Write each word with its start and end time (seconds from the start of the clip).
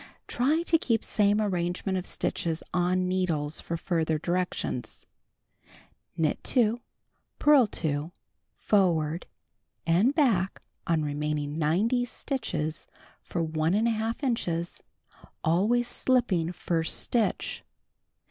(Try 0.25 0.63
to 0.63 0.79
keep 0.79 1.03
same 1.03 1.39
arrangement 1.39 1.95
of 1.95 2.07
stitches 2.07 2.63
on 2.73 3.07
needles 3.07 3.59
for 3.59 3.77
further 3.77 4.17
directions.) 4.17 5.05
Knit 6.17 6.43
2, 6.43 6.81
purl 7.37 7.67
2 7.67 8.11
forward 8.57 9.27
and 9.85 10.15
back 10.15 10.63
on 10.87 11.03
remaining 11.05 11.59
90 11.59 12.05
stitches 12.05 12.87
for 13.21 13.43
Ih 13.43 14.13
inches, 14.23 14.81
always 15.43 15.87
slipping 15.87 16.51
first 16.51 16.99
stitch. 16.99 17.63